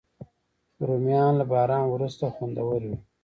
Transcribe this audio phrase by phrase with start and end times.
[0.87, 2.97] رومیان له باران وروسته خوندور وي